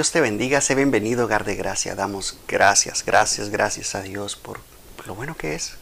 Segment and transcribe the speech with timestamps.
[0.00, 1.94] Dios te bendiga, sé bienvenido, hogar de gracia.
[1.94, 4.58] Damos gracias, gracias, gracias a Dios por
[5.06, 5.74] lo bueno que es.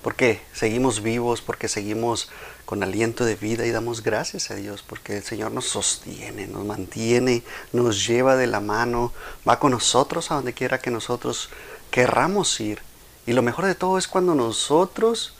[0.00, 2.30] Porque seguimos vivos, porque seguimos
[2.64, 6.64] con aliento de vida y damos gracias a Dios porque el Señor nos sostiene, nos
[6.66, 9.12] mantiene, nos lleva de la mano,
[9.46, 11.50] va con nosotros a donde quiera que nosotros
[11.90, 12.80] querramos ir.
[13.26, 15.34] Y lo mejor de todo es cuando nosotros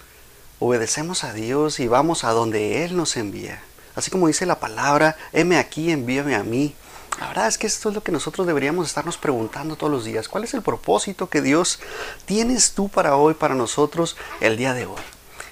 [0.58, 3.62] obedecemos a Dios y vamos a donde Él nos envía.
[3.94, 6.74] Así como dice la palabra, heme aquí, envíame a mí.
[7.20, 10.28] La verdad es que esto es lo que nosotros deberíamos estarnos preguntando todos los días.
[10.28, 11.80] ¿Cuál es el propósito que Dios
[12.26, 15.02] tienes tú para hoy, para nosotros, el día de hoy?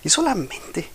[0.05, 0.89] Y solamente,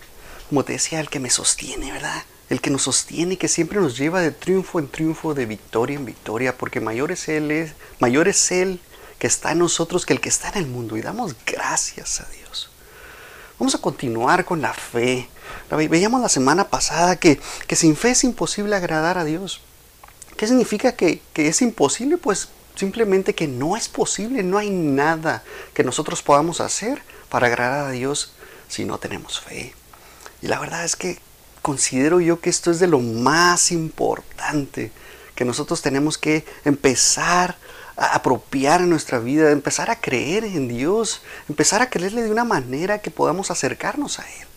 [0.48, 2.24] como te decía, el que me sostiene, ¿verdad?
[2.48, 6.06] El que nos sostiene que siempre nos lleva de triunfo en triunfo, de victoria en
[6.06, 8.80] victoria, porque mayor es Él, mayor es Él
[9.18, 10.96] que está en nosotros que el que está en el mundo.
[10.96, 12.70] Y damos gracias a Dios.
[13.58, 15.28] Vamos a continuar con la fe.
[15.70, 19.60] Veíamos la semana pasada que, que sin fe es imposible agradar a Dios.
[20.42, 22.18] ¿Qué significa que, es imposible?
[22.18, 27.86] Pues simplemente que no es posible, no hay nada que nosotros podamos hacer para agradar
[27.86, 28.32] a Dios
[28.66, 29.72] si no tenemos fe.
[30.42, 31.20] Y la verdad es que
[31.62, 34.90] considero yo que esto es de lo más importante
[35.36, 37.56] que nosotros tenemos que empezar
[37.96, 42.42] a apropiar en nuestra vida, empezar a creer en Dios, empezar a creerle de una
[42.42, 44.48] manera que podamos acercarnos a Él.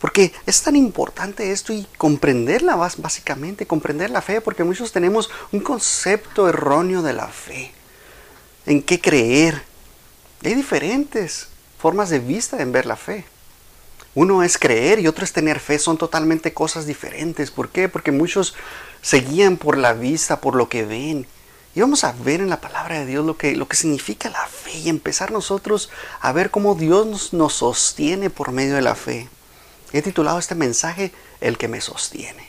[0.00, 5.60] Porque es tan importante esto y comprenderla básicamente, comprender la fe, porque muchos tenemos un
[5.60, 7.72] concepto erróneo de la fe,
[8.66, 9.62] en qué creer.
[10.44, 13.24] hay diferentes formas de vista en ver la fe.
[14.14, 17.50] Uno es creer y otro es tener fe, son totalmente cosas diferentes.
[17.50, 17.88] ¿Por qué?
[17.88, 18.54] Porque muchos
[19.02, 21.26] se guían por la vista, por lo que ven.
[21.74, 24.46] Y vamos a ver en la palabra de Dios lo que, lo que significa la
[24.46, 25.90] fe y empezar nosotros
[26.20, 29.28] a ver cómo Dios nos, nos sostiene por medio de la fe.
[29.92, 32.46] He titulado este mensaje El que me sostiene.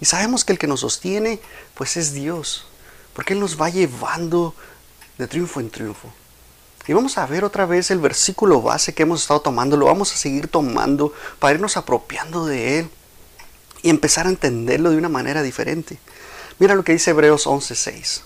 [0.00, 1.40] Y sabemos que el que nos sostiene,
[1.74, 2.66] pues es Dios,
[3.14, 4.54] porque Él nos va llevando
[5.18, 6.12] de triunfo en triunfo.
[6.86, 10.12] Y vamos a ver otra vez el versículo base que hemos estado tomando, lo vamos
[10.12, 12.90] a seguir tomando para irnos apropiando de Él
[13.82, 15.98] y empezar a entenderlo de una manera diferente.
[16.58, 18.22] Mira lo que dice Hebreos 11:6.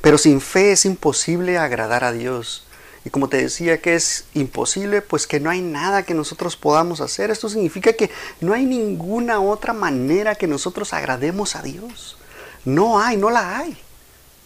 [0.00, 2.64] Pero sin fe es imposible agradar a Dios,
[3.04, 7.00] y como te decía que es imposible, pues que no hay nada que nosotros podamos
[7.00, 7.30] hacer.
[7.30, 12.16] Esto significa que no hay ninguna otra manera que nosotros agrademos a Dios.
[12.64, 13.76] No hay, no la hay.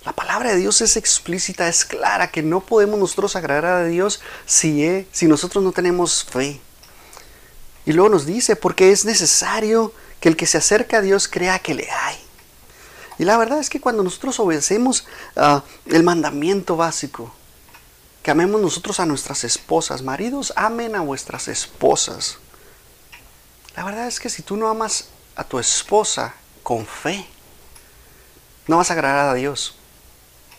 [0.06, 4.21] La palabra de Dios es explícita, es clara, que no podemos nosotros agradar a Dios
[4.47, 6.61] si, si nosotros no tenemos fe.
[7.84, 11.59] Y luego nos dice, porque es necesario que el que se acerca a Dios crea
[11.59, 12.16] que le hay.
[13.19, 15.06] Y la verdad es que cuando nosotros obedecemos
[15.37, 17.34] ah, el mandamiento básico,
[18.26, 20.03] que amemos nosotros a nuestras esposas.
[20.03, 22.38] Maridos, amen a vuestras esposas.
[23.76, 26.34] La verdad es que si tú no amas a tu esposa
[26.65, 27.25] con fe,
[28.66, 29.76] no vas a agradar a Dios.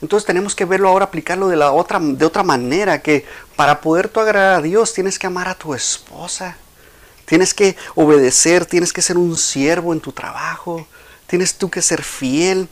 [0.01, 3.25] Entonces tenemos que verlo ahora, aplicarlo de, la otra, de otra manera, que
[3.57, 6.55] para poder tú agradar a Dios tienes que amar a tu esposa.
[7.25, 10.87] Tienes que obedecer, tienes que ser un siervo en tu trabajo,
[11.27, 12.69] tienes tú que ser fiel.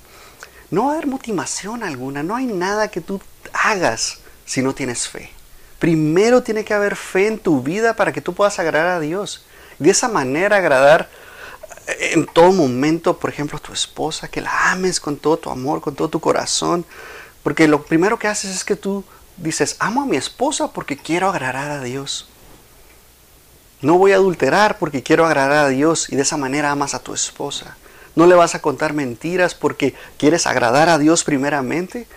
[0.71, 3.19] No va a haber motivación alguna, no hay nada que tú
[3.51, 5.31] hagas si no tienes fe.
[5.79, 9.45] Primero tiene que haber fe en tu vida para que tú puedas agradar a Dios.
[9.79, 11.09] De esa manera agradar
[11.87, 15.49] eh, en todo momento, por ejemplo, a tu esposa, que la ames con todo tu
[15.49, 16.85] amor, con todo tu corazón.
[17.43, 19.03] Porque lo primero que haces es que tú
[19.37, 22.29] dices, amo a mi esposa porque quiero agradar a Dios.
[23.81, 26.99] No voy a adulterar porque quiero agradar a Dios y de esa manera amas a
[26.99, 27.77] tu esposa.
[28.15, 32.07] No le vas a contar mentiras porque quieres agradar a Dios primeramente,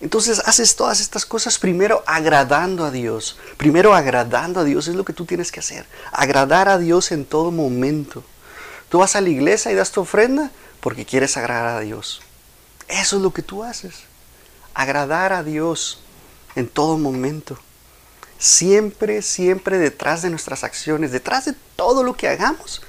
[0.00, 3.38] entonces haces todas estas cosas primero agradando a Dios.
[3.56, 5.86] Primero agradando a Dios es lo que tú tienes que hacer.
[6.12, 8.22] Agradar a Dios en todo momento.
[8.90, 10.50] Tú vas a la iglesia y das tu ofrenda
[10.80, 12.20] porque quieres agradar a Dios.
[12.88, 14.04] Eso es lo que tú haces.
[14.74, 16.00] Agradar a Dios
[16.54, 17.58] en todo momento.
[18.38, 22.82] Siempre, siempre detrás de nuestras acciones, detrás de todo lo que hagamos,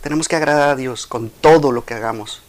[0.00, 2.40] tenemos que agradar a Dios con todo lo que hagamos.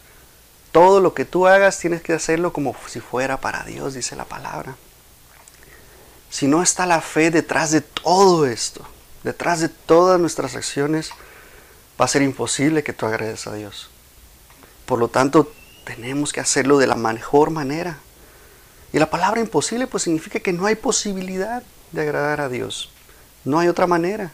[0.78, 4.26] Todo lo que tú hagas tienes que hacerlo como si fuera para Dios, dice la
[4.26, 4.76] palabra.
[6.30, 8.86] Si no está la fe detrás de todo esto,
[9.24, 11.10] detrás de todas nuestras acciones,
[12.00, 13.90] va a ser imposible que tú agrades a Dios.
[14.86, 15.52] Por lo tanto,
[15.82, 17.98] tenemos que hacerlo de la mejor manera.
[18.92, 22.92] Y la palabra imposible pues significa que no hay posibilidad de agradar a Dios.
[23.44, 24.30] No hay otra manera.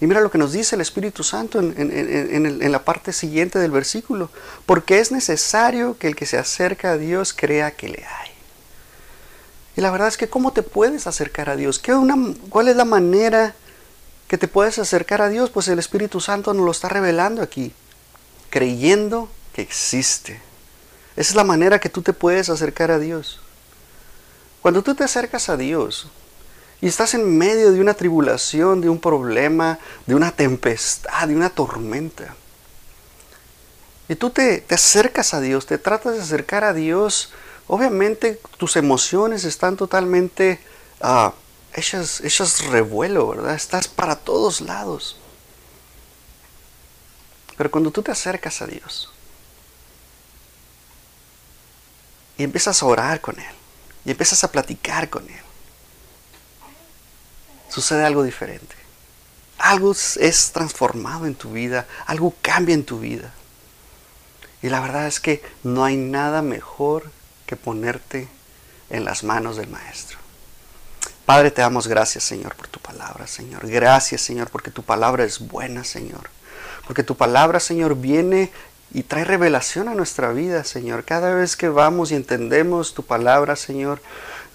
[0.00, 4.30] Y mira lo que nos dice el Espíritu Santo en, la parte siguiente del versículo.
[4.66, 8.30] Porque es necesario que el que se acerca a Dios crea que le hay.
[9.76, 11.78] Y la verdad es que ¿cómo te puedes acercar a Dios?
[11.78, 12.16] ¿Qué una,
[12.50, 13.54] ¿Cuál es la manera
[14.28, 15.50] que te puedes acercar a Dios?
[15.50, 17.72] Pues el Espíritu Santo nos lo está revelando aquí.
[18.50, 20.40] Creyendo que existe.
[21.16, 23.40] Esa es la manera que tú te puedes acercar a Dios.
[24.60, 26.08] Cuando tú te acercas a Dios
[26.80, 31.50] y estás en medio de una tribulación, de un problema, de una tempestad, de una
[31.50, 32.34] tormenta,
[34.08, 37.32] y tú te, acercas a Dios, te tratas de acercar a Dios,
[37.66, 40.60] obviamente tus emociones están totalmente
[41.00, 41.30] uh,
[41.74, 43.54] hechas, hechas revuelo, ¿verdad?
[43.54, 45.16] Estás para todos lados.
[47.56, 49.10] Pero cuando tú te acercas a Dios
[52.38, 53.54] y empiezas a orar con Él
[54.04, 55.40] y empiezas a platicar con Él,
[57.76, 58.74] sucede algo diferente.
[59.58, 63.34] Algo es transformado en tu vida, algo cambia en tu vida.
[64.62, 67.10] Y la verdad es que no hay nada mejor
[67.44, 68.28] que ponerte
[68.88, 70.16] en las manos del Maestro.
[71.26, 73.66] Padre, te damos gracias, Señor, por tu palabra, Señor.
[73.66, 76.30] Gracias, Señor, porque tu palabra es buena, Señor.
[76.86, 78.50] Porque tu palabra, Señor, viene
[78.90, 81.04] y trae revelación a nuestra vida, Señor.
[81.04, 84.00] Cada vez que vamos y entendemos tu palabra, Señor,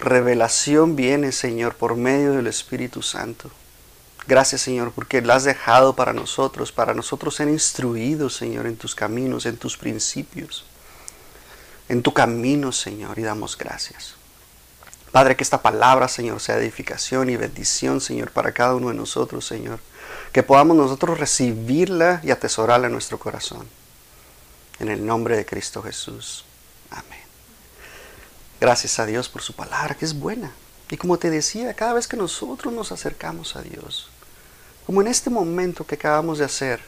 [0.02, 3.50] revelación viene, Señor, por medio del Espíritu Santo.
[4.28, 8.94] Gracias, Señor, porque la has dejado para nosotros, para nosotros ser instruidos, Señor, en tus
[8.94, 10.66] caminos, en tus principios,
[11.90, 14.16] en tu camino, Señor, y damos gracias.
[15.12, 19.46] Padre, que esta palabra, Señor, sea edificación y bendición, Señor, para cada uno de nosotros,
[19.46, 19.80] Señor.
[20.32, 23.68] Que podamos nosotros recibirla y atesorarla en nuestro corazón.
[24.80, 26.46] En el nombre de Cristo Jesús.
[26.90, 27.21] Amén.
[28.62, 30.52] Gracias a Dios por su palabra, que es buena.
[30.92, 34.12] Y como te decía, cada vez que nosotros nos acercamos a Dios,
[34.86, 36.80] como en este momento que acabamos de hacer,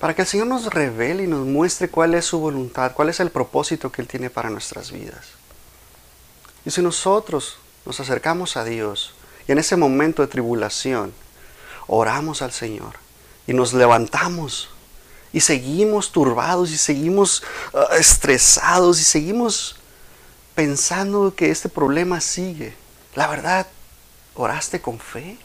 [0.00, 3.20] para que el Señor nos revele y nos muestre cuál es su voluntad, cuál es
[3.20, 5.24] el propósito que Él tiene para nuestras vidas.
[6.64, 9.14] Y si nosotros nos acercamos a Dios
[9.46, 11.12] y en ese momento de tribulación
[11.86, 12.94] oramos al Señor
[13.46, 14.68] y nos levantamos
[15.32, 19.76] y seguimos turbados y seguimos ah, estresados y seguimos
[20.54, 22.74] pensando que este problema sigue,
[23.14, 23.66] la verdad,
[24.34, 25.38] ¿oraste con fe?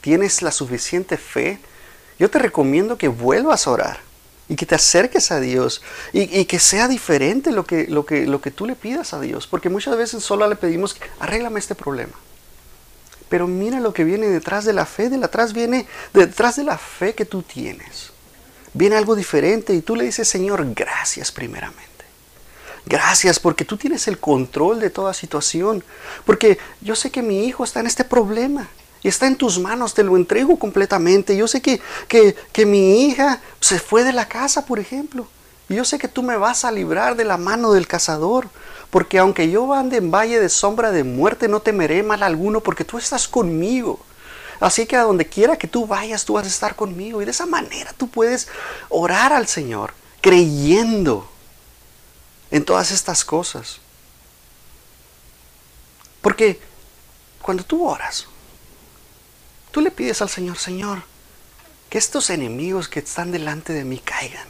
[0.00, 1.58] ¿Tienes la suficiente fe?
[2.18, 4.00] Yo te recomiendo que vuelvas a orar
[4.48, 5.82] y que te acerques a Dios
[6.12, 9.46] y, que sea diferente lo que, lo, que, lo que tú le pidas a Dios,
[9.46, 12.12] porque muchas veces solo le pedimos, arréglame este problema.
[13.28, 16.78] Pero mira lo que viene detrás de la fe, de atrás viene detrás de la
[16.78, 18.12] fe que tú tienes.
[18.72, 21.95] Viene algo diferente y tú le dices, Señor, gracias primeramente.
[22.88, 25.82] Gracias porque tú tienes el control de toda situación.
[26.24, 28.68] Porque yo sé que mi hijo está en este problema
[29.02, 31.36] y está en tus manos, te lo entrego completamente.
[31.36, 35.26] Yo sé que, que, mi hija se fue de la casa, por ejemplo.
[35.68, 38.48] Y yo sé que tú me vas a librar de la mano del cazador.
[38.90, 42.84] Porque aunque yo ande en valle de sombra de muerte, no temeré mal alguno, porque
[42.84, 43.98] tú estás conmigo.
[44.60, 47.20] Así que a donde quiera que tú vayas, tú vas a estar conmigo.
[47.20, 48.46] Y de esa manera tú puedes
[48.88, 51.28] orar al Señor, creyendo
[52.50, 53.78] en todas estas cosas.
[56.20, 56.60] Porque
[57.40, 58.26] cuando tú oras,
[59.76, 61.02] Tú le pides al Señor, Señor,
[61.90, 64.48] que estos enemigos que están delante de mí caigan.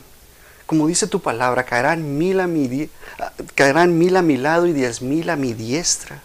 [0.67, 2.89] Como dice tu palabra, caerán mil a mi,
[3.57, 6.23] caerán mil a mi lado y diez mil a mi diestra.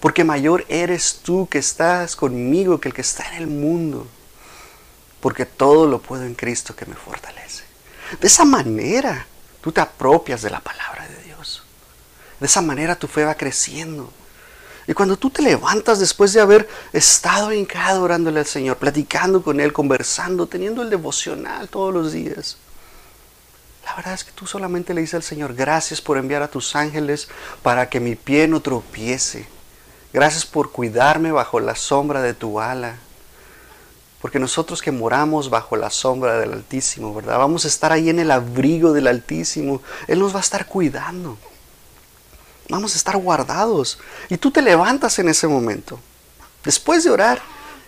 [0.00, 4.08] Porque mayor eres tú que estás conmigo que el que está en el mundo.
[5.20, 7.62] Porque todo lo puedo en Cristo que me fortalece.
[8.20, 9.28] De esa manera
[9.60, 11.62] tú te apropias de la palabra de Dios.
[12.38, 14.12] De esa manera tu fe va creciendo.
[14.86, 19.60] Y cuando tú te levantas después de haber estado hincado orándole al Señor, platicando con
[19.60, 22.56] Él, conversando, teniendo el devocional todos los días,
[23.84, 26.76] la verdad es que tú solamente le dices al Señor, gracias por enviar a tus
[26.76, 27.28] ángeles
[27.62, 29.48] para que mi pie no tropiece.
[30.12, 32.96] Gracias por cuidarme bajo la sombra de tu ala.
[34.20, 37.38] Porque nosotros que moramos bajo la sombra del Altísimo, ¿verdad?
[37.38, 39.82] Vamos a estar ahí en el abrigo del Altísimo.
[40.06, 41.38] Él nos va a estar cuidando.
[42.68, 43.98] Vamos a estar guardados.
[44.28, 45.98] Y tú te levantas en ese momento,
[46.62, 47.40] después de orar,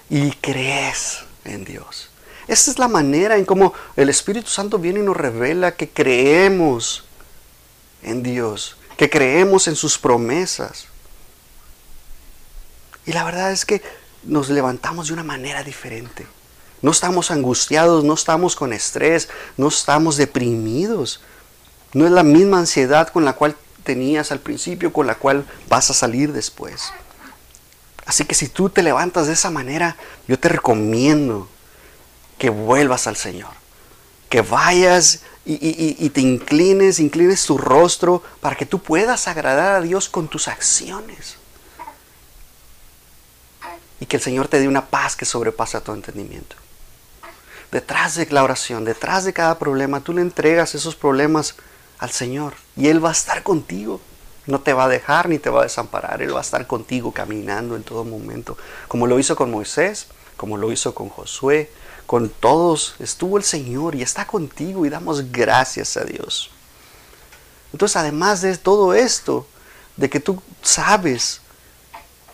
[0.09, 2.11] y crees en Dios.
[2.49, 7.05] Esta es la manera en cómo el Espíritu Santo viene y nos revela que creemos
[8.03, 10.87] en Dios, que creemos en sus promesas.
[13.07, 13.83] Y la verdad es que
[14.25, 16.26] nos levantamos de una manera diferente.
[16.81, 21.21] No estamos angustiados, no estamos con estrés, no estamos deprimidos.
[21.93, 25.91] No es la misma ansiedad con la cual tenías al principio con la cual vas
[25.91, 26.93] a salir después.
[28.05, 31.49] Así que si tú te levantas de esa manera, yo te recomiendo
[32.38, 33.50] que vuelvas al Señor.
[34.29, 40.09] Que vayas y, te inclines, inclines tu rostro para que tú puedas agradar a Dios
[40.09, 41.37] con tus acciones.
[44.02, 46.56] Y que el Señor te dé una paz que sobrepasa tu entendimiento.
[47.71, 51.54] Detrás de la oración, detrás de cada problema, tú le entregas esos problemas
[52.00, 54.00] al Señor y Él va a estar contigo.
[54.49, 56.21] No te va a dejar ni te va a desamparar.
[56.21, 58.59] Él va a estar contigo caminando en todo momento.
[58.88, 61.71] Como lo hizo con Moisés, como lo hizo con Josué,
[62.04, 62.97] con todos.
[62.99, 66.50] Estuvo el Señor y está contigo y damos gracias a Dios.
[67.73, 69.47] Entonces, además de todo esto,
[69.97, 71.41] de que tú sabes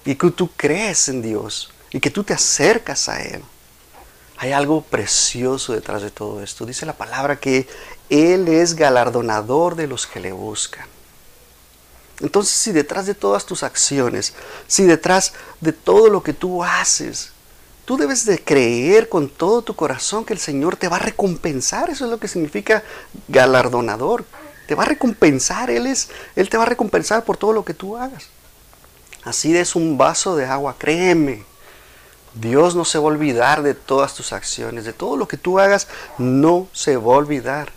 [0.09, 3.43] y que tú crees en Dios y que tú te acercas a Él,
[4.39, 6.65] hay algo precioso detrás de todo esto.
[6.65, 7.69] Dice la palabra que
[8.09, 10.87] Él es galardonador de los que le buscan.
[12.21, 14.33] Entonces, si detrás de todas tus acciones,
[14.67, 17.33] si detrás de todo lo que tú haces,
[17.85, 21.91] tú debes de creer con todo tu corazón que el Señor te va a recompensar.
[21.91, 22.83] Eso es lo que significa
[23.29, 24.25] galardonador.
[24.67, 25.69] Te va a recompensar.
[25.69, 28.31] Él, es, Él te va a recompensar por todo lo que tú hagas.
[29.29, 31.45] Así es un vaso de agua, créeme.
[32.33, 35.59] Dios no se va a olvidar de todas tus acciones, de todo lo que tú
[35.59, 37.71] hagas, no se va a olvidar.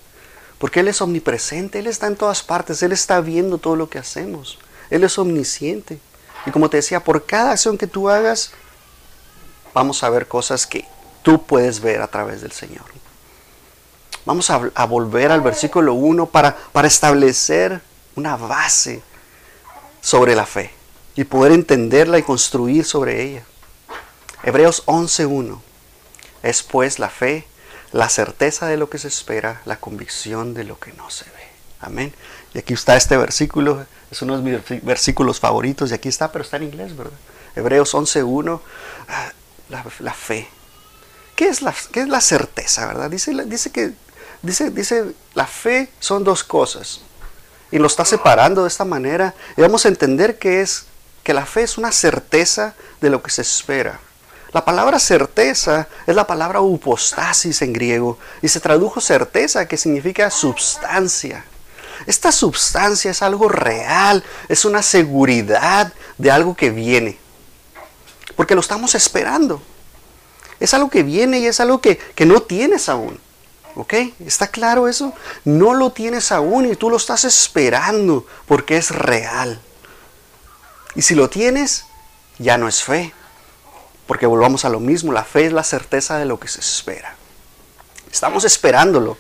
[0.60, 4.00] Porque Él es omnipresente, Él está en todas partes, Él está viendo todo lo que
[4.00, 4.60] hacemos.
[4.89, 6.00] Él es omnisciente.
[6.46, 8.51] Y como te decía, por cada acción que tú hagas,
[9.74, 10.86] vamos a ver cosas que
[11.22, 12.86] tú puedes ver a través del Señor.
[14.24, 17.81] Vamos a, volver al versículo 1 para, para establecer
[18.15, 19.01] una base
[20.00, 20.80] sobre la fe
[21.15, 23.44] y poder entenderla y construir sobre ella.
[24.44, 25.60] Hebreos 11.1
[26.44, 27.46] es pues la fe
[27.91, 31.48] la certeza de lo que se espera, la convicción de lo que no se ve.
[31.82, 32.13] Amén.
[32.53, 36.44] Y aquí está este versículo, es uno de mis versículos favoritos, y aquí está, pero
[36.44, 37.18] está en inglés, ¿verdad?
[37.56, 38.62] Hebreos 11.1,
[39.10, 39.32] ah,
[39.70, 40.48] la, la, fe.
[41.36, 43.10] ¿Qué es la, qué es la certeza, verdad?
[43.10, 43.94] Dice, dice que
[44.41, 47.01] dice, dice, la fe son dos cosas.
[47.72, 49.34] Y lo está separando de esta manera.
[49.58, 50.86] Y vamos a entender que es
[51.24, 54.00] que la fe es una certeza de lo que se espera.
[54.54, 60.30] La palabra certeza es la palabra upostasis en griego y se tradujo certeza que significa
[60.30, 61.46] substancia.
[62.06, 67.18] Esta substancia es algo real, es una seguridad de algo que viene.
[68.36, 69.62] Porque lo estamos esperando.
[70.60, 73.20] Es algo que viene y es algo que, que no tienes aún.
[73.75, 73.94] ¿Ok?
[74.20, 75.13] ¿Está claro eso?
[75.46, 79.62] No lo tienes aún y tú lo estás esperando porque es real.
[80.95, 81.86] Y si lo tienes,
[82.38, 83.13] ya no es fe.
[84.07, 87.15] Porque volvamos a lo mismo, la fe es la certeza de lo que se espera.
[88.12, 89.17] Estamos esperándolo.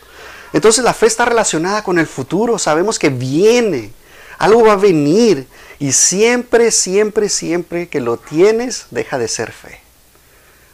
[0.53, 3.93] Entonces la fe está relacionada con el futuro, sabemos que viene,
[4.37, 5.47] algo va a venir
[5.79, 9.79] y siempre, siempre, siempre que lo tienes, deja de ser fe.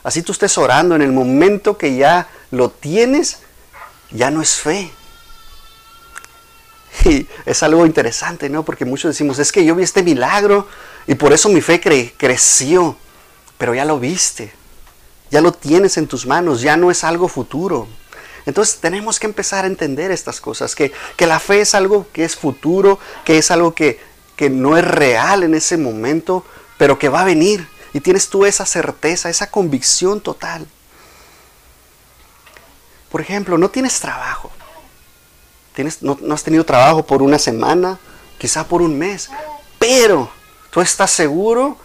[0.03, 3.39] Así tú estés orando en el momento que ya lo tienes,
[4.09, 4.89] ya no es fe.
[7.05, 8.63] Y es algo interesante, ¿no?
[8.63, 10.67] Porque muchos decimos, es que yo vi este milagro
[11.05, 11.79] y por eso mi fe
[12.17, 12.97] creció
[13.57, 14.51] pero ya lo viste,
[15.31, 17.87] ya lo tienes en tus manos, ya no es algo futuro.
[18.45, 22.35] Entonces tenemos que empezar a entender estas cosas, que, la fe es algo que es
[22.35, 23.99] futuro, que es algo que,
[24.35, 26.45] que no es real en ese momento,
[26.77, 27.67] pero que va a venir.
[27.93, 30.67] Y tienes tú esa certeza, esa convicción total.
[33.09, 34.51] Por ejemplo, no tienes trabajo.
[36.01, 37.99] No has tenido trabajo por una semana,
[38.37, 39.29] quizá por un mes,
[39.79, 40.29] pero
[40.71, 41.77] tú estás seguro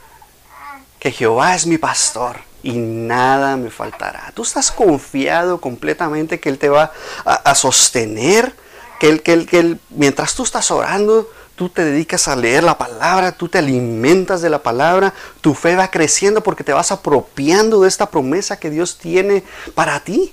[0.98, 4.30] que Jehová es mi pastor y nada me faltará.
[4.34, 6.92] Tú estás confiado completamente que Él te va
[7.24, 8.54] a, sostener,
[9.00, 12.62] que él, que, él, que él, mientras tú estás orando, tú te dedicas a leer
[12.62, 16.92] la palabra, tú te alimentas de la palabra, tu fe va creciendo porque te vas
[16.92, 19.42] apropiando de esta promesa que Dios tiene
[19.74, 20.32] para ti.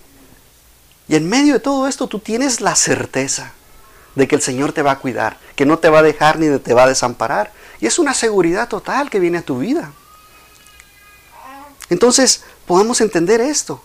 [1.10, 3.51] Y en medio de todo esto tú tienes la certeza
[4.16, 6.60] de que el Señor te va a cuidar, que no te va a dejar ni
[6.60, 7.51] te va a desamparar.
[7.82, 9.92] Y es una seguridad total que viene a tu vida.
[11.89, 13.82] Entonces, podemos entender esto.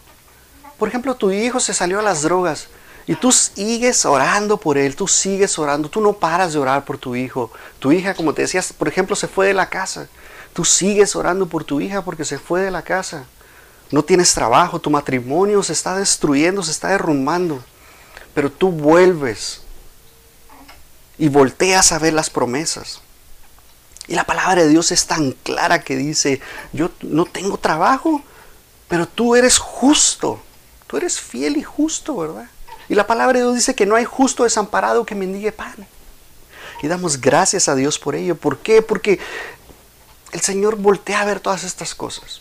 [0.79, 2.69] Por ejemplo, tu hijo se salió a las drogas
[3.07, 6.99] y tú sigues orando por él, tú sigues orando, tú no paras de orar por
[6.99, 7.51] tu hijo.
[7.79, 10.09] Tu hija, como te decías, por ejemplo, se fue de la casa.
[10.53, 13.25] Tú sigues orando por tu hija porque se fue de la casa.
[13.95, 17.63] No tienes trabajo, tu matrimonio se está destruyendo, se está derrumbando.
[18.35, 19.61] Pero tú vuelves
[21.17, 23.03] y volteas a ver las promesas.
[24.09, 26.41] Y la palabra de Dios es tan clara que dice,
[26.73, 28.21] yo no tengo trabajo,
[28.89, 30.43] pero tú eres justo,
[30.89, 32.51] tú eres fiel y justo, ¿verdad?
[32.89, 35.87] Y la palabra de Dios dice que no hay justo desamparado que mendigue pan.
[36.83, 38.35] Y damos gracias a Dios por ello.
[38.35, 38.83] ¿Por qué?
[38.83, 39.21] Porque
[40.33, 42.41] el Señor voltea a ver todas estas cosas.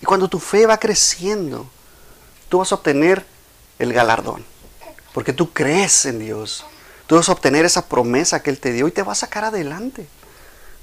[0.00, 1.68] Y cuando tu fe va creciendo,
[2.48, 3.24] tú vas a obtener
[3.78, 4.44] el galardón.
[5.12, 6.64] Porque tú crees en Dios.
[7.06, 9.44] Tú vas a obtener esa promesa que Él te dio y te va a sacar
[9.44, 10.06] adelante.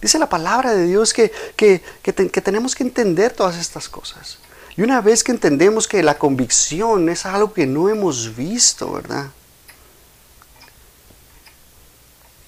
[0.02, 1.82] Dice la palabra de Dios que, que,
[2.14, 4.40] tenemos que entender todas estas cosas.
[4.78, 9.28] Y una vez que entendemos que la convicción es algo que no hemos visto, ¿verdad?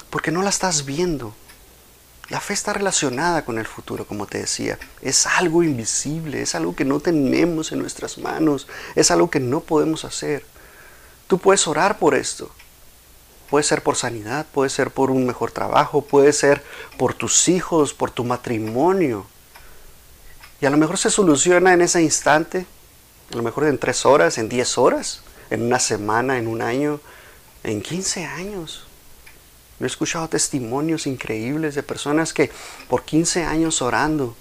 [0.10, 1.34] Porque no la estás viendo.
[2.30, 4.78] La fe está relacionada con el futuro, como te decía.
[5.02, 9.62] Es algo invisible, es algo que no tenemos en nuestras manos, es algo que no
[9.62, 10.46] podemos hacer.
[11.28, 12.52] Tú puedes orar por esto.
[13.50, 16.62] Puede ser por sanidad, puede ser por un mejor trabajo, puede ser
[16.98, 19.26] por tus hijos, por tu matrimonio.
[20.60, 22.66] Y a lo mejor se soluciona en ese instante,
[23.32, 27.00] a lo mejor en tres horas, en diez horas, en una semana, en un año,
[27.64, 28.87] en quince años.
[29.80, 32.52] Yo he escuchado testimonios increíbles de personas que
[32.88, 34.36] por 15 años orando,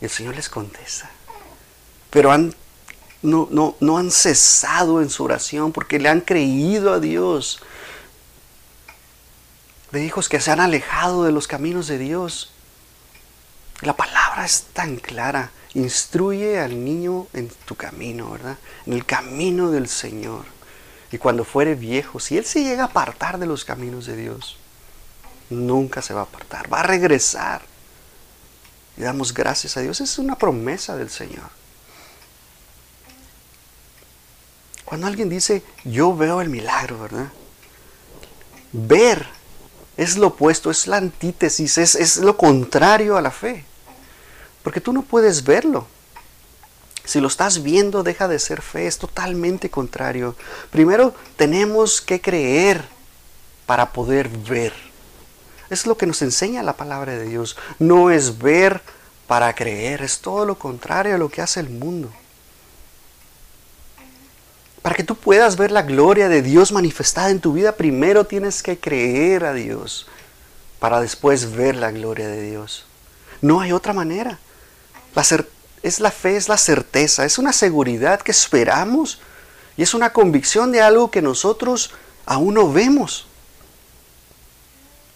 [0.00, 1.10] el Señor les contesta.
[2.10, 2.54] Pero han,
[3.22, 7.60] no, no, no han cesado en su oración porque le han creído a Dios.
[9.90, 12.52] De hijos que se han alejado de los caminos de Dios.
[13.82, 15.50] La palabra es tan clara.
[15.74, 18.56] Instruye al niño en tu camino, ¿verdad?
[18.86, 20.46] En el camino del Señor.
[21.14, 24.56] Y cuando fuere viejo, si él se llega a apartar de los caminos de Dios,
[25.48, 27.62] nunca se va a apartar, va a regresar.
[28.96, 31.48] Y damos gracias a Dios, es una promesa del Señor.
[34.84, 37.28] Cuando alguien dice, yo veo el milagro, ¿verdad?
[38.72, 39.24] Ver
[39.96, 43.64] es lo opuesto, es la antítesis, es, es lo contrario a la fe.
[44.64, 45.86] Porque tú no puedes verlo.
[47.04, 50.36] Si lo estás viendo, deja de ser fe, es totalmente contrario.
[50.70, 52.84] Primero tenemos que creer
[53.66, 54.72] para poder ver.
[55.70, 57.56] Es lo que nos enseña la palabra de Dios.
[57.78, 58.80] No es ver
[59.26, 62.10] para creer, es todo lo contrario a lo que hace el mundo.
[64.82, 68.62] Para que tú puedas ver la gloria de Dios manifestada en tu vida, primero tienes
[68.62, 70.06] que creer a Dios
[70.78, 72.84] para después ver la gloria de Dios.
[73.40, 74.38] No hay otra manera.
[75.14, 75.22] La,
[75.84, 79.20] es la fe, es la certeza, es una seguridad que esperamos
[79.76, 81.90] y es una convicción de algo que nosotros
[82.24, 83.26] aún no vemos.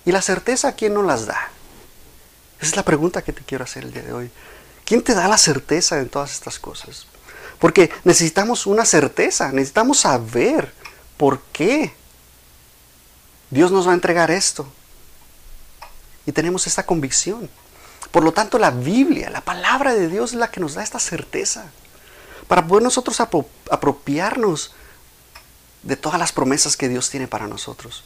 [0.04, 1.50] ¿Y la certeza quién nos las da?
[2.60, 4.30] Esa es la pregunta que te quiero hacer el día de hoy.
[4.84, 7.06] ¿Quién te da la certeza en todas estas cosas?
[7.58, 10.74] Porque necesitamos una certeza, necesitamos saber
[11.16, 11.94] por qué
[13.48, 14.70] Dios nos va a entregar esto.
[16.26, 17.48] Y tenemos esta convicción.
[18.10, 20.98] Por lo tanto, la Biblia, la palabra de Dios es la que nos da esta
[20.98, 21.70] certeza.
[22.46, 24.72] Para poder nosotros apropiarnos
[25.82, 28.04] de todas las promesas que Dios tiene para nosotros.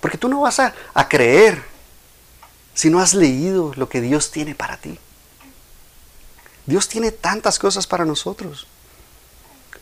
[0.00, 0.74] Porque tú no vas a,
[1.08, 1.62] creer
[2.74, 4.98] si no has leído lo que Dios tiene para ti.
[6.66, 8.66] Dios tiene tantas cosas para nosotros.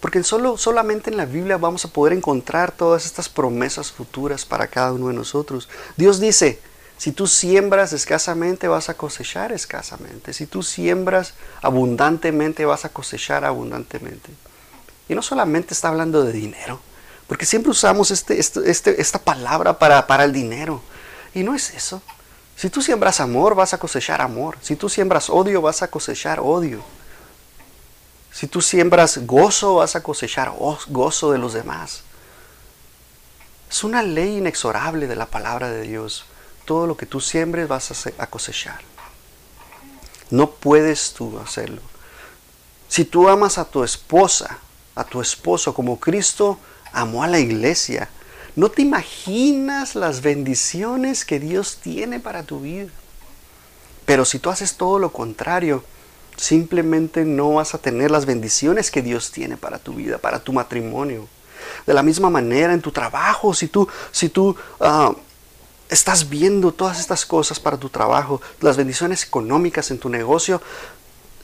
[0.01, 4.69] Porque solo, solamente en la Biblia vamos a poder encontrar todas estas promesas futuras para
[4.69, 5.69] cada uno de nosotros.
[5.97, 6.61] Dios dice,
[6.99, 10.33] si tú siembras escasamente, vas a cosechar escasamente.
[10.33, 14.31] Si tú siembras abundantemente, vas a cosechar abundantemente.
[15.09, 16.81] Y no solamente está hablando de dinero,
[17.27, 20.81] porque siempre usamos este, este, este, esta palabra para, para el dinero.
[21.35, 22.01] Y no es eso.
[22.57, 24.57] Si tú siembras amor, vas a cosechar amor.
[24.63, 26.83] Si tú siembras odio, vas a cosechar odio.
[28.33, 30.53] Si tú siembras gozo, vas a cosechar
[30.89, 32.03] gozo de los demás.
[33.71, 36.25] Es una ley inexorable de la palabra de Dios
[36.67, 38.81] todo lo que tú siembres vas a cosechar.
[40.31, 41.81] No puedes tú hacerlo.
[42.89, 44.59] Si tú amas a tu esposa,
[44.95, 46.59] a tu esposo como Cristo
[46.93, 48.09] amó a la iglesia,
[48.55, 52.91] no te imaginas las bendiciones que Dios tiene para tu vida.
[54.05, 55.85] Pero si tú haces todo lo contrario,
[56.37, 60.53] simplemente no vas a tener las bendiciones que Dios tiene para tu vida, para tu
[60.53, 61.29] matrimonio.
[61.87, 65.15] De la misma manera en tu trabajo, si tú, si tú ah,
[65.89, 70.61] estás viendo todas estas cosas para tu trabajo, las bendiciones económicas en tu negocio,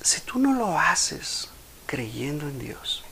[0.03, 1.49] si tú no lo haces
[1.87, 3.05] creyendo en Dios,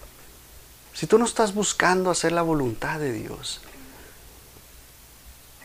[0.93, 3.61] si tú no estás buscando hacer la voluntad de Dios,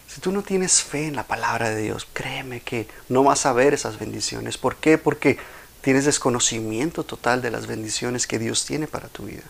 [0.08, 3.52] si tú no tienes fe en la palabra de Dios, créeme que no vas a
[3.52, 4.58] ver esas bendiciones.
[4.58, 4.98] ¿Por qué?
[4.98, 5.38] Porque
[5.82, 9.44] tienes desconocimiento total de las bendiciones que Dios tiene para tu vida.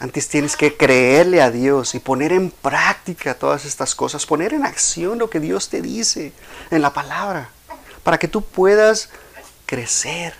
[0.00, 4.64] Antes tienes que creerle a Dios y poner en práctica todas estas cosas, poner en
[4.64, 6.32] acción lo que Dios te dice
[6.70, 7.50] en la palabra,
[8.04, 9.10] para que tú puedas
[9.66, 10.34] crecer,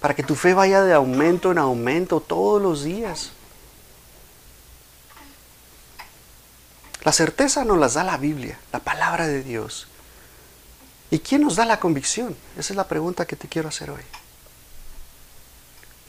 [0.00, 3.32] para que tu fe vaya de aumento en aumento todos los días.
[7.02, 9.88] La certeza nos las da la Biblia, la palabra de Dios.
[11.10, 12.36] ¿Y quién nos da la convicción?
[12.56, 14.02] Esa es la pregunta que te quiero hacer hoy.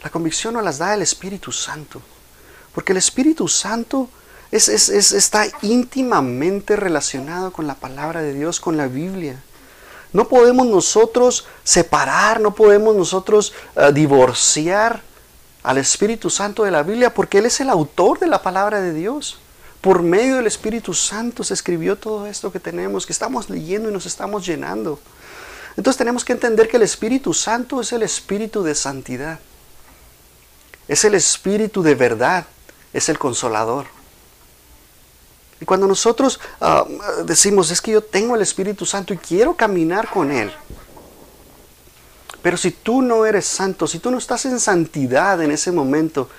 [0.03, 2.01] La convicción nos las da el Espíritu Santo.
[2.73, 4.09] Porque el Espíritu Santo
[4.51, 9.41] es, está íntimamente relacionado con la palabra de Dios, con la Biblia.
[10.13, 15.01] No podemos nosotros separar, no podemos nosotros eh, divorciar
[15.63, 18.93] al Espíritu Santo de la Biblia porque Él es el autor de la palabra de
[18.93, 19.39] Dios.
[19.79, 23.93] Por medio del Espíritu Santo se escribió todo esto que tenemos, que estamos leyendo y
[23.93, 24.99] nos estamos llenando.
[25.77, 29.39] Entonces tenemos que entender que el Espíritu Santo es el Espíritu de santidad.
[30.87, 32.45] Es el Espíritu de verdad.
[32.93, 33.85] Es el consolador.
[35.59, 36.85] Y cuando nosotros ah,
[37.23, 40.51] decimos, es que yo tengo el Espíritu Santo y quiero caminar con Él.
[42.41, 46.29] Pero si tú no eres santo, si tú no estás en santidad en ese momento,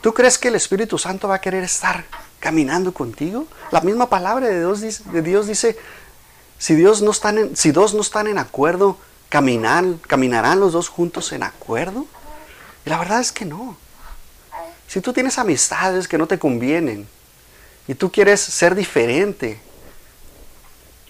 [0.00, 2.06] ¿tú crees que el Espíritu Santo va a querer estar
[2.38, 3.46] caminando contigo?
[3.70, 5.76] La misma palabra de Dios, dice,
[6.56, 8.96] si, Dios no están si dos no están en acuerdo,
[9.28, 12.06] caminar, ¿caminarán los dos juntos en acuerdo?
[12.86, 13.76] Y la verdad es que no.
[14.90, 17.06] Si tú tienes amistades que no te convienen
[17.86, 19.60] y tú quieres ser diferente,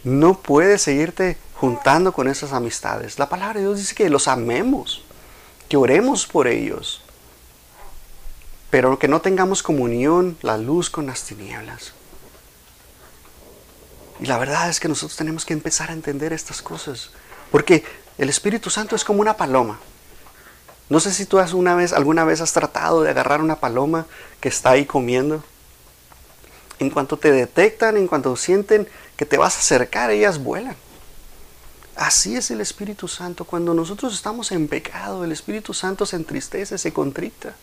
[0.04, 3.18] no puedes seguirte juntando con esas amistades.
[3.18, 5.02] La palabra de Dios dice que los amemos,
[5.70, 7.00] que oremos por ellos,
[8.68, 11.94] pero que no tengamos comunión, la luz con las tinieblas.
[14.20, 17.12] Y la verdad es que nosotros tenemos que empezar a entender estas cosas,
[17.50, 17.82] porque
[18.18, 19.80] el Espíritu Santo es como una paloma.
[20.90, 24.06] No sé si tú has alguna vez has tratado de agarrar una paloma
[24.40, 25.42] que está ahí comiendo.
[26.80, 30.76] En cuanto te detectan, en cuanto sienten que te vas a acercar, ellas vuelan.
[31.94, 33.44] Así es el Espíritu Santo.
[33.44, 37.54] Cuando nosotros estamos en pecado, el Espíritu Santo se entristece, se contrita.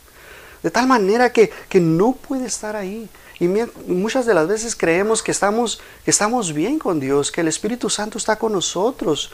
[0.63, 3.09] De tal manera que, no puede estar ahí.
[3.39, 3.47] Y
[3.87, 7.89] muchas de las veces creemos que estamos, que estamos bien con Dios, que el Espíritu
[7.89, 9.31] Santo está con nosotros,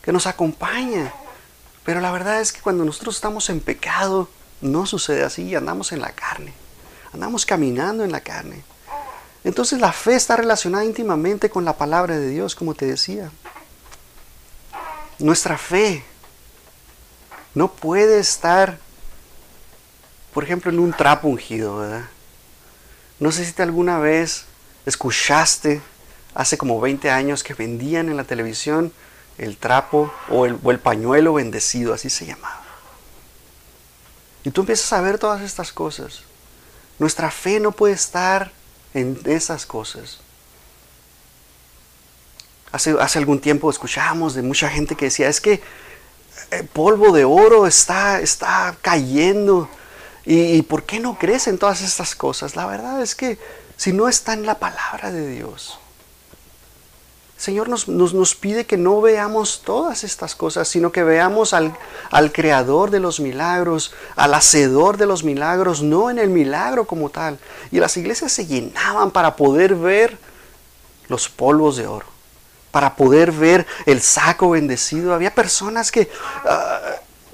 [0.00, 1.12] que nos acompaña.
[1.86, 4.28] Pero la verdad es que cuando nosotros estamos en pecado,
[4.60, 6.52] no sucede así, andamos en la carne.
[7.14, 8.62] Andamos caminando en la carne.
[9.44, 13.30] Entonces la fe está relacionada íntimamente con la palabra de Dios, como te decía.
[15.18, 16.04] Nuestra fe
[17.54, 18.78] no puede estar
[20.36, 22.04] por ejemplo, en un trapo ungido, ¿verdad?
[23.18, 24.44] No sé si te alguna vez
[24.84, 25.80] escuchaste
[26.34, 28.92] hace como 20 años que vendían en la televisión
[29.38, 32.62] el trapo o el, o el pañuelo bendecido, así se llamaba.
[34.44, 36.22] Y tú empiezas a ver todas estas cosas.
[36.98, 38.52] Nuestra fe no puede estar
[38.94, 40.18] en esas cosas.
[42.72, 45.62] Hace, hace algún tiempo escuchábamos de mucha gente que decía, es que
[46.50, 49.68] el eh, polvo de oro está, está cayendo
[50.28, 52.56] ¿Y, por qué no crees en todas estas cosas?
[52.56, 53.38] La verdad es que
[53.76, 55.78] si no está en la palabra de Dios,
[57.36, 61.76] Señor nos, nos, pide que no veamos todas estas cosas, sino que veamos al,
[62.10, 67.10] al, creador de los milagros, al hacedor de los milagros, no en el milagro como
[67.10, 67.38] tal.
[67.70, 70.18] Y las iglesias se llenaban para poder ver
[71.08, 72.06] los polvos de oro,
[72.70, 75.12] para poder ver el saco bendecido.
[75.12, 76.08] Había personas que
[76.46, 76.80] ah,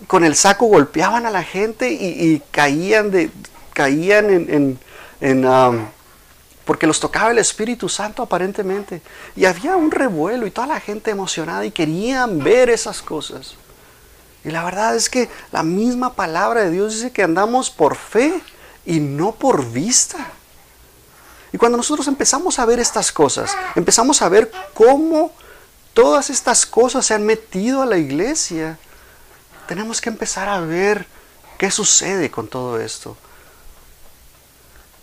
[0.06, 3.30] con el saco golpeaban a la gente y, caían, de,
[3.72, 4.78] caían en,
[5.20, 5.44] en,
[6.64, 9.02] porque los tocaba el Espíritu Santo aparentemente.
[9.36, 13.54] Y había un revuelo y toda la gente emocionada y querían ver esas cosas.
[14.44, 18.40] Y la verdad es que la misma palabra de Dios dice que andamos por fe
[18.84, 20.32] y no por vista.
[21.52, 25.32] Y cuando nosotros empezamos a ver estas cosas, empezamos a ver cómo
[25.92, 28.78] todas estas cosas se han metido a la iglesia,
[29.68, 31.06] tenemos que empezar a ver
[31.58, 33.16] qué sucede con todo esto.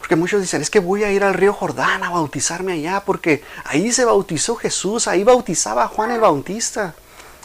[0.10, 3.44] Porque muchos dicen, es que voy a ir al río Jordán a bautizarme allá, porque
[3.64, 6.96] ahí se bautizó Jesús, ahí bautizaba a Juan el Bautista.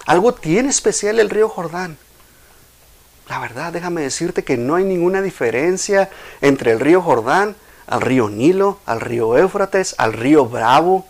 [0.07, 1.99] Algo tiene especial el río Jordán.
[3.29, 6.09] La verdad, déjame decirte que no hay ninguna diferencia
[6.41, 7.55] entre el río Jordán,
[7.87, 11.07] al río Nilo, al río Éufrates, al río Bravo,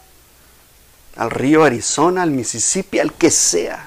[1.15, 3.87] al río Arizona, al Mississippi, al que sea.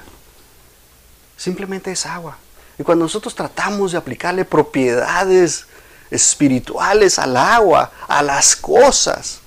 [1.36, 2.38] Simplemente es agua.
[2.78, 5.66] Y cuando nosotros tratamos de aplicarle propiedades
[6.10, 9.40] espirituales al agua, a las cosas,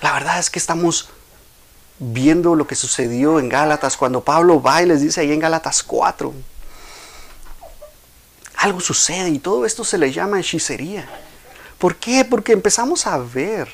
[0.00, 1.10] la verdad es que estamos
[1.98, 5.82] viendo lo que sucedió en Gálatas cuando Pablo va y les dice ahí en Gálatas
[5.82, 6.32] 4.
[8.56, 11.08] Algo sucede y todo esto se le llama hechicería.
[11.78, 12.24] ¿Por qué?
[12.24, 13.68] Porque empezamos a ver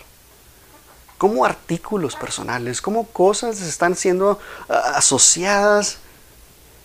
[1.19, 5.99] cómo artículos personales, cómo cosas están siendo ah, asociadas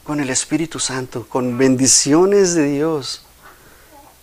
[0.04, 3.24] con el Espíritu Santo, con bendiciones de Dios.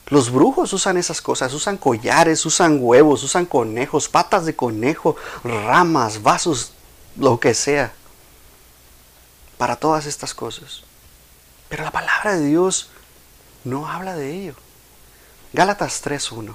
[0.09, 6.23] Los brujos usan esas cosas, usan collares, usan huevos, usan conejos, patas de conejo, ramas,
[6.23, 6.73] vasos,
[7.17, 7.93] lo que sea,
[9.59, 10.83] para todas estas cosas.
[11.69, 12.91] Pero la palabra de Dios
[13.65, 14.55] no habla de ello.
[15.53, 16.55] Gálatas 3.1.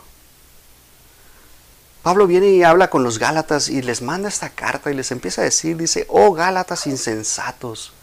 [2.02, 5.42] Pablo viene y habla con los Gálatas y les manda esta carta y les empieza
[5.42, 7.94] a decir, dice, oh Gálatas insensatos,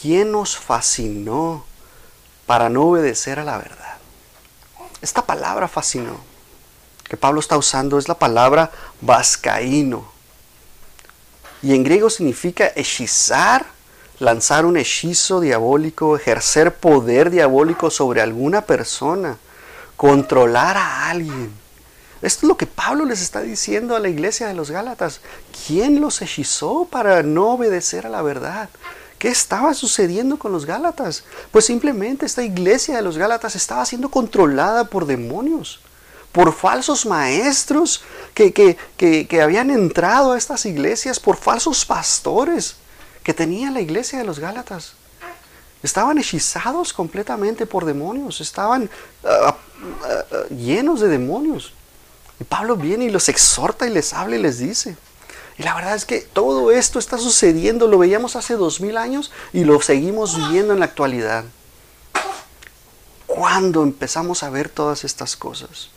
[0.00, 1.64] ¿Quién nos fascinó
[2.46, 3.95] para no obedecer a la verdad?
[5.02, 6.18] Esta palabra fascinó.
[7.08, 10.10] que Pablo está usando es la palabra vascaíno.
[11.62, 13.64] Y en griego significa hechizar,
[14.18, 19.38] lanzar un hechizo diabólico, ejercer poder diabólico sobre alguna persona,
[19.96, 21.52] controlar a alguien.
[22.22, 25.20] Esto es lo que Pablo les está diciendo a la iglesia de los Gálatas.
[25.66, 28.68] ¿Quién los hechizó para no obedecer a la verdad?
[29.18, 31.24] ¿Qué estaba sucediendo con los Gálatas?
[31.50, 35.80] Pues simplemente esta iglesia de los Gálatas estaba siendo controlada por demonios,
[36.32, 38.02] por falsos maestros
[38.34, 42.76] que, que, habían entrado a estas iglesias, por falsos pastores
[43.22, 44.92] que tenía la iglesia de los Gálatas.
[45.82, 48.90] Estaban hechizados completamente por demonios, estaban
[49.24, 49.56] ah, ah,
[50.04, 51.72] ah, llenos de demonios.
[52.38, 54.96] Y Pablo viene y los exhorta y les habla y les dice,
[55.58, 59.32] y la verdad es que todo esto está sucediendo, lo veíamos hace dos mil años
[59.52, 61.44] y lo seguimos viendo en la actualidad.
[63.26, 65.90] ¿Cuándo empezamos a ver todas estas cosas?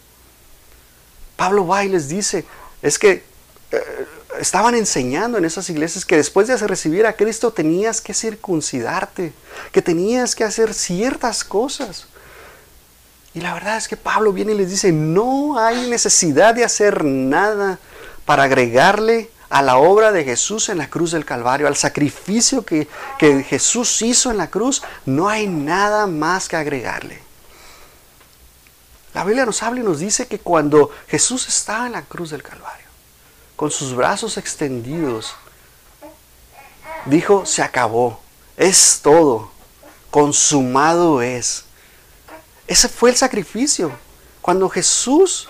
[1.35, 2.45] Pablo va y les dice,
[2.81, 3.23] es que
[3.71, 4.07] eh,
[4.39, 9.33] estaban enseñando en esas iglesias que después de recibir a Cristo tenías que circuncidarte,
[9.71, 12.07] que tenías que hacer ciertas cosas.
[13.33, 17.03] Y la verdad es que Pablo viene y les dice, no hay necesidad de hacer
[17.03, 17.79] nada
[18.25, 22.87] para agregarle a la obra de Jesús en la cruz del Calvario, al sacrificio que,
[23.17, 27.19] que Jesús hizo en la cruz, no hay nada más que agregarle.
[29.13, 32.43] La Biblia nos habla y nos dice que cuando Jesús estaba en la cruz del
[32.43, 32.85] Calvario,
[33.55, 35.33] con sus brazos extendidos,
[37.05, 38.21] dijo, se acabó,
[38.55, 39.51] es todo,
[40.11, 41.65] consumado es.
[42.67, 43.91] Ese fue el sacrificio.
[44.41, 45.49] Cuando Jesús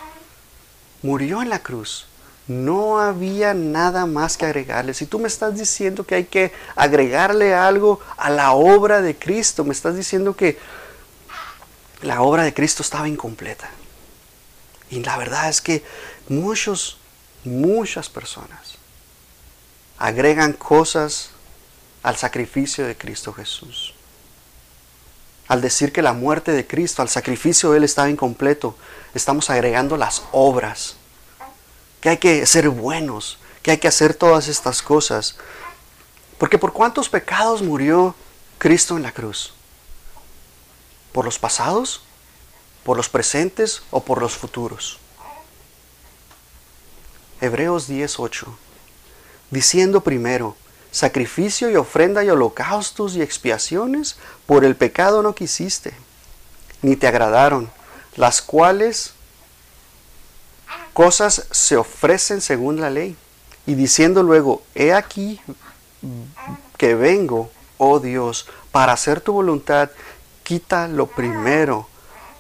[1.01, 2.07] murió en la cruz,
[2.49, 4.95] no había nada más que agregarle.
[4.95, 9.63] Si tú me estás diciendo que hay que agregarle algo a la obra de Cristo,
[9.63, 10.57] me estás diciendo que
[12.01, 13.69] la obra de Cristo estaba incompleta.
[14.89, 15.83] Y la verdad es que
[16.27, 16.97] muchos,
[17.43, 18.79] muchas personas
[19.99, 21.29] agregan cosas
[22.01, 23.93] al sacrificio de Cristo Jesús.
[25.47, 28.75] Al decir que la muerte de Cristo, al sacrificio de Él estaba incompleto,
[29.13, 30.98] estamos agregando las obras
[32.01, 35.35] que hay que ser buenos, que hay que hacer todas estas cosas.
[36.37, 38.15] Porque por cuántos pecados murió
[38.59, 39.53] Cristo en la cruz?
[41.13, 42.01] ¿Por los pasados?
[42.83, 44.99] ¿Por los presentes o por los futuros?
[47.39, 48.47] Hebreos 10:8.
[49.49, 50.57] Diciendo primero,
[50.91, 55.93] sacrificio y ofrenda y holocaustos y expiaciones por el pecado no quisiste,
[56.81, 57.71] ni te agradaron,
[58.17, 59.13] las cuales
[60.99, 63.15] cosas se ofrecen según la ley.
[63.65, 65.39] Y diciendo luego, he aquí
[66.75, 69.91] que vengo, oh Dios, para hacer tu voluntad,
[70.43, 71.87] quita lo primero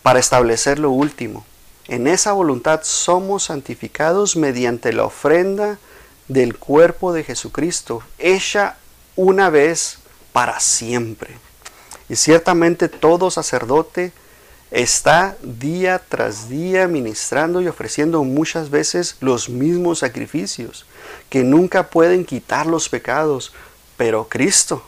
[0.03, 1.45] para establecer lo último.
[1.87, 5.79] En esa voluntad somos santificados mediante la ofrenda
[6.27, 8.75] del cuerpo de Jesucristo, hecha
[9.15, 9.99] una vez
[10.33, 11.37] para siempre.
[12.09, 14.11] Y ciertamente todo sacerdote
[14.71, 20.85] está día tras día ministrando y ofreciendo muchas veces los mismos sacrificios,
[21.29, 23.51] que nunca pueden quitar los pecados,
[23.97, 24.83] pero Cristo,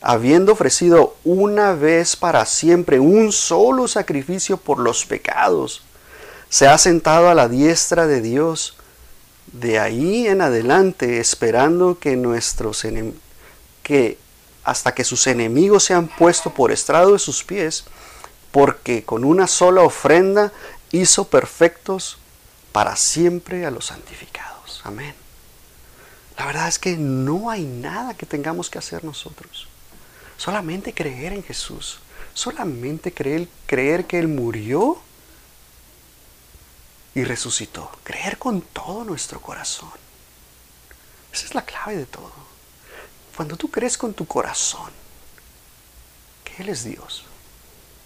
[0.00, 5.82] habiendo ofrecido una vez para siempre un solo sacrificio por los pecados,
[6.48, 8.76] se ha sentado a la diestra de Dios,
[9.52, 12.84] de ahí en adelante esperando que nuestros
[13.82, 14.18] que
[14.64, 17.84] hasta que sus enemigos sean puestos por estrado de sus pies,
[18.56, 20.50] porque con una sola ofrenda
[20.90, 22.16] hizo perfectos
[22.72, 24.80] para siempre a los santificados.
[24.82, 25.14] Amén.
[26.38, 29.68] La verdad es que no hay nada que tengamos que hacer nosotros.
[30.38, 31.98] Solamente creer en Jesús.
[32.32, 35.02] Solamente creer, creer que Él murió
[37.14, 37.90] y resucitó.
[38.04, 39.92] Creer con todo nuestro corazón.
[41.30, 42.32] Esa es la clave de todo.
[43.36, 44.90] Cuando tú crees con tu corazón
[46.42, 47.25] que Él es Dios,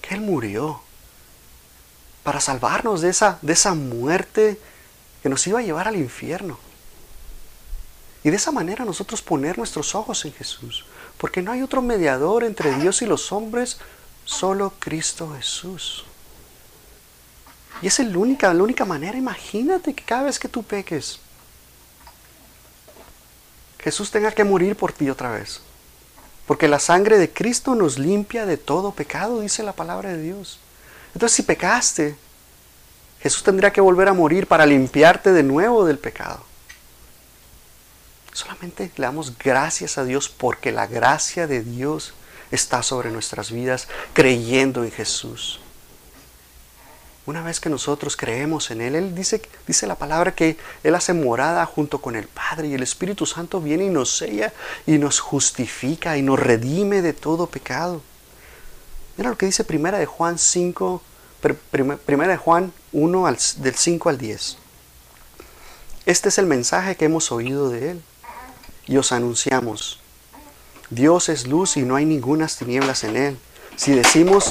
[0.09, 0.81] él murió
[2.23, 4.59] para salvarnos de esa, de esa muerte
[5.23, 6.59] que nos iba a llevar al infierno.
[8.23, 10.85] Y de esa manera nosotros poner nuestros ojos en Jesús.
[11.17, 13.79] Porque no hay otro mediador entre Dios y los hombres,
[14.25, 16.05] solo Cristo Jesús.
[17.83, 19.17] Y es la única, la única manera.
[19.17, 21.19] Imagínate que cada vez que tú peques,
[23.79, 25.63] Jesús tenga que morir por ti otra vez.
[26.51, 30.59] Porque la sangre de Cristo nos limpia de todo pecado, dice la palabra de Dios.
[31.15, 32.17] Entonces si pecaste,
[33.21, 36.43] Jesús tendría que volver a morir para limpiarte de nuevo del pecado.
[38.33, 42.15] Solamente le damos gracias a Dios porque la gracia de Dios
[42.51, 45.61] está sobre nuestras vidas creyendo en Jesús.
[47.27, 51.13] Una vez que nosotros creemos en Él, Él dice, dice la palabra que Él hace
[51.13, 54.53] morada junto con el Padre y el Espíritu Santo viene y nos sella
[54.87, 58.03] y nos justifica y nos redime de todo pecado.
[59.17, 61.03] Mira lo que dice Primera de Juan 5,
[62.07, 64.57] Primera de Juan 1 del 5 al 10.
[66.07, 68.03] Este es el mensaje que hemos oído de Él
[68.87, 70.01] y os anunciamos.
[70.89, 73.39] Dios es luz y no hay ninguna tinieblas en Él.
[73.77, 74.51] Si decimos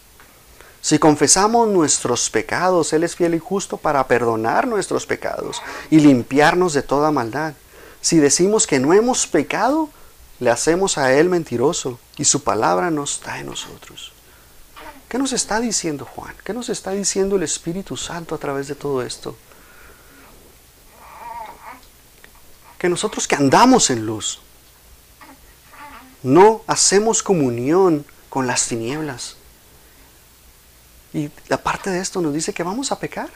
[0.81, 6.73] Si confesamos nuestros pecados, Él es fiel y justo para perdonar nuestros pecados y limpiarnos
[6.73, 7.53] de toda maldad.
[8.01, 9.89] Si decimos que no hemos pecado,
[10.39, 14.11] le hacemos a Él mentiroso y su palabra no está en nosotros.
[15.07, 16.33] ¿Qué nos está diciendo Juan?
[16.43, 19.37] ¿Qué nos está diciendo el Espíritu Santo a través de todo esto?
[22.79, 24.39] Que nosotros que andamos en luz,
[26.23, 29.35] no hacemos comunión con las tinieblas.
[31.13, 33.29] Y aparte de esto nos dice que vamos a pecar.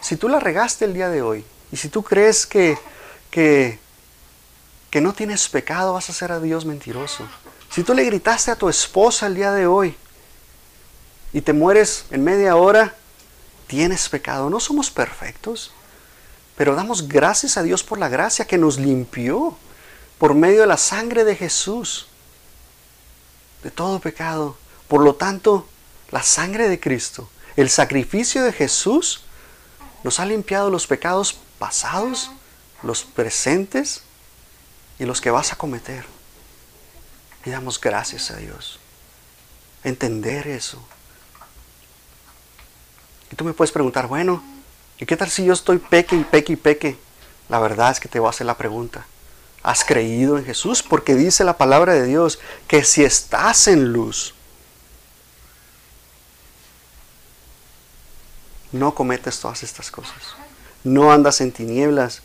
[0.00, 2.78] Si tú la regaste el día de hoy y si tú crees que,
[3.30, 3.78] que,
[4.90, 7.26] que no tienes pecado, vas a ser a Dios mentiroso.
[7.70, 9.96] Si tú le gritaste a tu esposa el día de hoy
[11.32, 12.94] y te mueres en media hora,
[13.66, 14.50] tienes pecado.
[14.50, 15.72] No somos perfectos,
[16.56, 19.56] pero damos gracias a Dios por la gracia que nos limpió
[20.18, 22.06] por medio de la sangre de Jesús
[23.62, 24.56] de todo pecado.
[24.88, 25.66] Por lo tanto,
[26.10, 29.22] la sangre de Cristo, el sacrificio de Jesús,
[30.02, 32.30] nos ha limpiado los pecados pasados,
[32.82, 34.02] los presentes
[34.98, 36.04] y los que vas a cometer.
[37.44, 38.78] Y damos gracias a Dios.
[39.84, 40.82] Entender eso.
[43.30, 44.42] Y tú me puedes preguntar, bueno,
[44.98, 46.98] ¿y qué tal si yo estoy peque y peque y peque?
[47.48, 49.06] La verdad es que te voy a hacer la pregunta.
[49.62, 50.82] ¿Has creído en Jesús?
[50.82, 54.34] Porque dice la palabra de Dios que si estás en luz,
[58.72, 60.16] no cometes todas estas cosas.
[60.84, 62.22] No andas en tinieblas,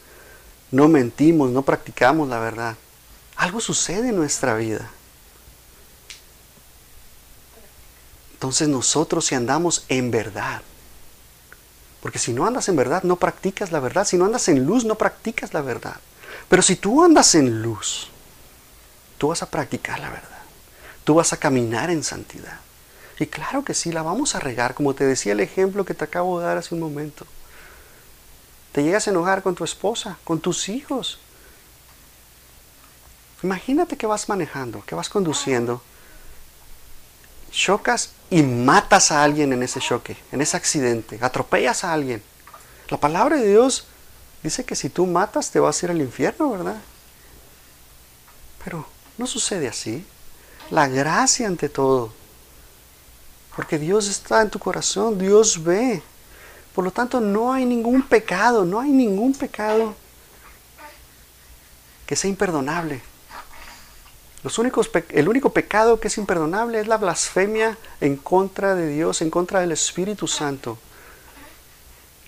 [0.71, 2.75] no mentimos, no practicamos la verdad.
[3.36, 4.89] Algo sucede en nuestra vida.
[8.34, 10.62] Entonces nosotros si andamos en verdad,
[12.05, 14.05] porque si no andas en verdad, no practicas la verdad.
[14.05, 15.95] Si no andas en luz, no practicas la verdad.
[16.47, 18.10] Pero si tú andas en luz,
[19.17, 20.43] tú vas a practicar la verdad.
[21.03, 22.60] Tú vas a caminar en santidad.
[23.19, 26.04] Y claro que sí, la vamos a regar, como te decía el ejemplo que te
[26.04, 27.25] acabo de dar hace un momento.
[28.71, 31.19] Te llegas a enojar con tu esposa, con tus hijos.
[33.41, 35.82] Imagínate que vas manejando, que vas conduciendo,
[37.51, 42.21] chocas y matas a alguien en ese choque, en ese accidente, atropellas a alguien.
[42.89, 43.88] La palabra de Dios
[44.43, 46.82] dice que si tú matas te vas a ir al infierno, ¿verdad?
[48.63, 48.86] Pero
[49.17, 50.06] no sucede así.
[50.69, 52.13] La gracia ante todo.
[53.56, 56.02] Porque Dios está en tu corazón, Dios ve.
[56.74, 59.96] Por lo tanto, no hay ningún pecado, no hay ningún pecado
[62.06, 63.02] que sea imperdonable.
[64.44, 69.22] Los únicos, el único pecado que es imperdonable es la blasfemia en contra de Dios,
[69.22, 70.78] en contra del Espíritu Santo.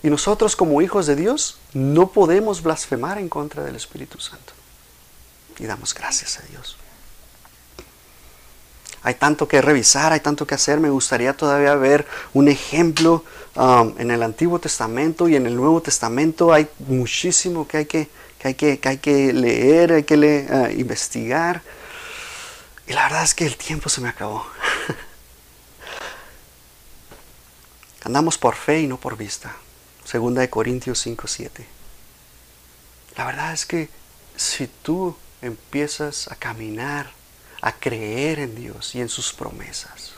[0.02, 4.54] Y nosotros como hijos de Dios no podemos blasfemar en contra del Espíritu Santo.
[5.60, 6.77] Y damos gracias a Dios.
[9.08, 10.82] Hay tanto que revisar, hay tanto que hacer.
[10.82, 13.24] Me gustaría todavía ver un ejemplo
[13.55, 16.51] um, en el Antiguo Testamento y en el Nuevo Testamento.
[16.51, 18.10] Hay muchísimo que hay que,
[18.43, 21.62] hay que, hay que leer, hay que uh, investigar.
[22.86, 24.45] Y la verdad es que el tiempo se me acabó.
[28.03, 29.55] Andamos por fe y no por vista.
[30.03, 31.66] Segunda de Corintios 5, 7.
[33.16, 33.88] La verdad es que
[34.36, 37.16] si tú empiezas a caminar
[37.68, 40.13] a creer en Dios y en sus promesas.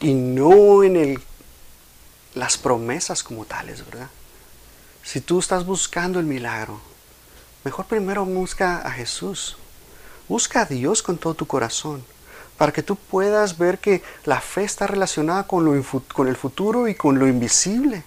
[0.00, 1.22] Y no en el,
[2.34, 4.08] las promesas como tales, ¿verdad?
[5.02, 6.80] Si tú estás buscando el milagro,
[7.62, 9.58] mejor primero busca a Jesús.
[10.28, 12.02] Busca a Dios con todo tu corazón,
[12.56, 16.88] para que tú puedas ver que la fe está relacionada con, lo, con el futuro
[16.88, 18.02] y con lo invisible.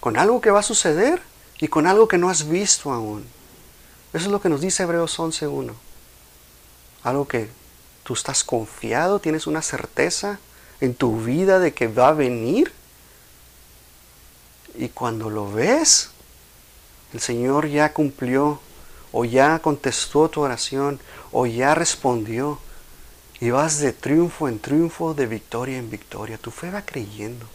[0.00, 1.22] Con algo que va a suceder
[1.58, 3.26] y con algo que no has visto aún.
[4.12, 5.72] Eso es lo que nos dice Hebreos 11.1.
[7.02, 7.48] Algo que
[8.04, 10.38] tú estás confiado, tienes una certeza
[10.80, 12.72] en tu vida de que va a venir
[14.74, 16.10] Y cuando lo ves,
[17.12, 18.58] el Señor ya cumplió
[19.12, 20.98] o ya contestó tu oración
[21.30, 22.58] o ya respondió.
[23.38, 26.38] Y vas de triunfo en triunfo, de victoria en victoria.
[26.38, 27.46] Tu fe va creyendo.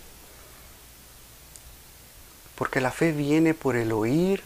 [2.55, 4.43] Porque la fe viene por el oír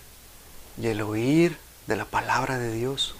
[0.77, 1.57] y el oír
[1.91, 3.15] de la palabra de Dios.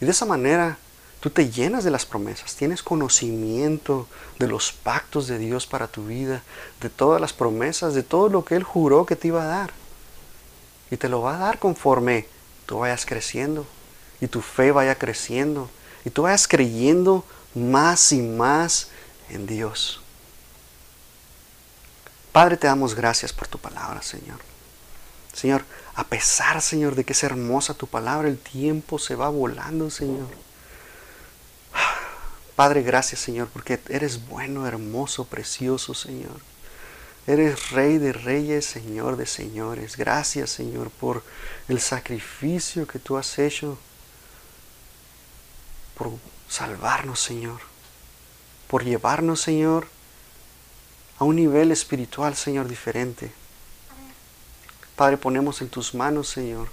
[0.00, 0.78] Y de esa manera
[1.20, 4.06] tú te llenas de las promesas, tienes conocimiento
[4.38, 6.42] de los pactos de Dios para tu vida,
[6.80, 9.70] de todas las promesas, de todo lo que Él juró que te iba a dar.
[10.90, 12.26] Y te lo va a dar conforme
[12.66, 13.66] tú vayas creciendo
[14.20, 15.70] y tu fe vaya creciendo
[16.04, 17.24] y tú vayas creyendo
[17.54, 18.88] más y más
[19.30, 20.00] en Dios.
[22.32, 24.53] Padre, te damos gracias por tu palabra, Señor.
[25.34, 25.64] Señor,
[25.94, 30.28] a pesar, Señor, de que es hermosa tu palabra, el tiempo se va volando, Señor.
[32.56, 36.40] Padre, gracias, Señor, porque eres bueno, hermoso, precioso, Señor.
[37.26, 39.96] Eres Rey de reyes, Señor de señores.
[39.96, 41.24] Gracias, Señor, por
[41.68, 43.78] el sacrificio que tú has hecho,
[45.96, 46.12] por
[46.48, 47.60] salvarnos, Señor,
[48.68, 49.88] por llevarnos, Señor,
[51.18, 53.32] a un nivel espiritual, Señor, diferente.
[54.96, 56.68] Padre, ponemos en tus manos, Señor,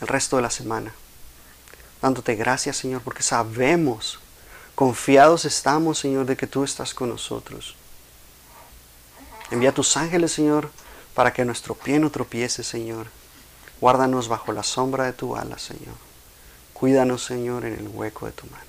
[0.00, 0.94] el resto de la semana,
[2.00, 4.18] dándote gracias, Señor, porque sabemos,
[4.74, 7.76] confiados estamos, Señor, de que tú estás con nosotros.
[9.50, 10.70] Envía tus ángeles, Señor,
[11.14, 13.08] para que nuestro pie no tropiece, Señor.
[13.80, 15.94] Guárdanos bajo la sombra de tu ala, Señor.
[16.72, 18.64] Cuídanos, Señor, en el hueco de tu mano.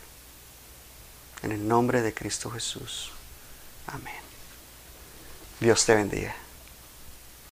[1.44, 3.12] En el nombre de Cristo Jesús.
[3.88, 4.14] Amén.
[5.60, 6.36] Dios te bendiga.